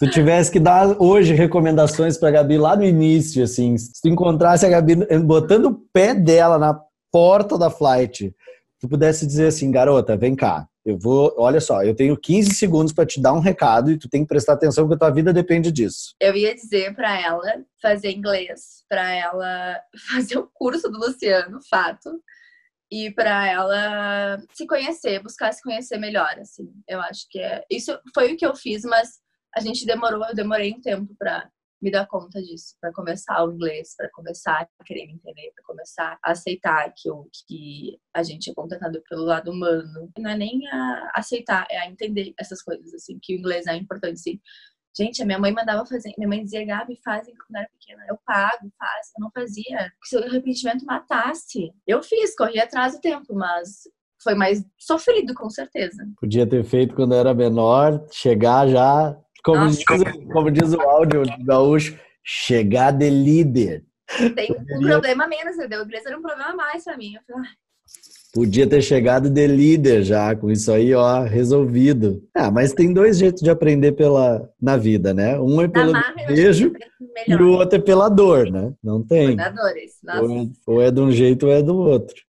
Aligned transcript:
tu 0.00 0.08
tivesse 0.08 0.50
que 0.50 0.58
dar 0.58 0.96
hoje 0.98 1.34
recomendações 1.34 2.16
pra 2.16 2.30
Gabi 2.30 2.56
lá 2.56 2.74
no 2.74 2.82
início, 2.82 3.44
assim, 3.44 3.76
se 3.76 4.00
tu 4.00 4.08
encontrasse 4.08 4.64
a 4.64 4.70
Gabi 4.70 4.96
botando 5.18 5.66
o 5.66 5.74
pé 5.92 6.14
dela 6.14 6.58
na 6.58 6.80
porta 7.12 7.58
da 7.58 7.68
flight, 7.68 8.34
tu 8.80 8.88
pudesse 8.88 9.26
dizer 9.26 9.48
assim, 9.48 9.70
garota, 9.70 10.16
vem 10.16 10.34
cá, 10.34 10.66
eu 10.86 10.96
vou, 10.96 11.34
olha 11.36 11.60
só, 11.60 11.82
eu 11.82 11.94
tenho 11.94 12.16
15 12.16 12.54
segundos 12.54 12.94
para 12.94 13.04
te 13.04 13.20
dar 13.20 13.34
um 13.34 13.40
recado 13.40 13.90
e 13.90 13.98
tu 13.98 14.08
tem 14.08 14.22
que 14.22 14.28
prestar 14.28 14.54
atenção 14.54 14.84
porque 14.84 14.98
tua 14.98 15.10
vida 15.10 15.34
depende 15.34 15.70
disso. 15.70 16.14
Eu 16.18 16.34
ia 16.34 16.54
dizer 16.54 16.94
para 16.94 17.20
ela 17.20 17.62
fazer 17.82 18.10
inglês, 18.10 18.82
para 18.88 19.12
ela 19.12 19.78
fazer 20.10 20.38
o 20.38 20.48
curso 20.54 20.88
do 20.88 20.98
Luciano, 20.98 21.60
fato, 21.68 22.10
e 22.90 23.10
para 23.10 23.46
ela 23.46 24.42
se 24.54 24.66
conhecer, 24.66 25.22
buscar 25.22 25.52
se 25.52 25.62
conhecer 25.62 25.98
melhor, 25.98 26.38
assim. 26.40 26.72
Eu 26.88 27.02
acho 27.02 27.28
que 27.28 27.38
é 27.38 27.62
isso 27.70 27.96
foi 28.14 28.32
o 28.32 28.36
que 28.36 28.46
eu 28.46 28.56
fiz, 28.56 28.82
mas 28.82 29.20
a 29.54 29.60
gente 29.60 29.86
demorou, 29.86 30.24
eu 30.26 30.34
demorei 30.34 30.72
um 30.72 30.80
tempo 30.80 31.14
para 31.18 31.50
me 31.80 31.90
dar 31.90 32.06
conta 32.06 32.42
disso, 32.42 32.76
para 32.80 32.92
começar 32.92 33.42
o 33.42 33.52
inglês, 33.52 33.94
para 33.96 34.10
começar 34.10 34.68
a 34.78 34.84
querer 34.84 35.06
me 35.06 35.14
entender, 35.14 35.50
para 35.54 35.64
começar 35.64 36.18
a 36.22 36.32
aceitar 36.32 36.92
que, 36.94 37.10
o 37.10 37.26
que 37.32 37.98
a 38.14 38.22
gente 38.22 38.50
é 38.50 38.54
contratado 38.54 39.02
pelo 39.08 39.24
lado 39.24 39.50
humano. 39.50 40.10
Não 40.18 40.30
é 40.30 40.36
nem 40.36 40.66
a 40.68 41.12
aceitar, 41.14 41.66
é 41.70 41.78
a 41.78 41.86
entender 41.86 42.34
essas 42.38 42.62
coisas, 42.62 42.92
assim, 42.92 43.18
que 43.22 43.34
o 43.34 43.38
inglês 43.38 43.66
é 43.66 43.74
importante, 43.76 44.20
sim. 44.20 44.38
Gente, 44.96 45.22
a 45.22 45.24
minha 45.24 45.38
mãe 45.38 45.52
mandava 45.52 45.86
fazer, 45.86 46.12
minha 46.18 46.28
mãe 46.28 46.42
dizia, 46.42 46.66
Gabi, 46.66 47.00
fazem 47.02 47.34
quando 47.34 47.60
era 47.60 47.68
pequena. 47.70 48.04
Eu 48.08 48.18
pago, 48.26 48.70
faço. 48.76 49.12
Eu 49.16 49.22
não 49.22 49.30
fazia. 49.30 49.92
Se 50.04 50.16
o 50.16 50.24
arrependimento 50.24 50.84
matasse, 50.84 51.72
eu 51.86 52.02
fiz, 52.02 52.34
corri 52.36 52.58
atrás 52.58 52.94
do 52.94 53.00
tempo, 53.00 53.32
mas 53.34 53.84
foi 54.22 54.34
mais 54.34 54.62
sofrido, 54.78 55.32
com 55.32 55.48
certeza. 55.48 56.04
Podia 56.20 56.46
ter 56.46 56.64
feito 56.64 56.94
quando 56.94 57.14
era 57.14 57.32
menor, 57.32 58.04
chegar 58.10 58.68
já, 58.68 59.16
como, 59.44 59.68
diz, 59.68 59.84
como 60.32 60.50
diz 60.50 60.72
o 60.72 60.80
áudio 60.80 61.22
do 61.22 61.44
gaúcho, 61.44 61.98
chegar 62.22 62.90
de 62.92 63.08
líder. 63.08 63.84
Tem 64.34 64.50
um 64.52 64.80
problema 64.80 65.26
menos, 65.26 65.56
entendeu? 65.56 65.82
O 65.82 65.84
inglês 65.84 66.04
era 66.04 66.18
um 66.18 66.22
problema 66.22 66.54
mais 66.54 66.84
pra 66.84 66.96
mim. 66.96 67.14
Podia 68.32 68.66
ter 68.66 68.80
chegado 68.80 69.28
de 69.28 69.46
líder 69.46 70.04
já, 70.04 70.36
com 70.36 70.50
isso 70.50 70.70
aí, 70.70 70.94
ó, 70.94 71.22
resolvido. 71.22 72.22
Ah, 72.32 72.50
mas 72.50 72.72
tem 72.72 72.92
dois 72.92 73.18
jeitos 73.18 73.42
de 73.42 73.50
aprender 73.50 73.92
pela, 73.92 74.48
na 74.60 74.76
vida, 74.76 75.12
né? 75.12 75.38
Um 75.38 75.60
é 75.60 75.66
pelo 75.66 75.92
beijo 76.28 76.72
e 77.26 77.34
o 77.34 77.52
outro 77.52 77.78
é 77.78 77.82
pela 77.82 78.08
dor, 78.08 78.48
né? 78.50 78.72
Não 78.82 79.02
tem. 79.02 79.36
Ou, 80.20 80.30
é, 80.30 80.48
ou 80.66 80.82
é 80.82 80.90
de 80.92 81.00
um 81.00 81.10
jeito 81.10 81.46
ou 81.46 81.52
é 81.52 81.60
do 81.60 81.76
outro. 81.76 82.22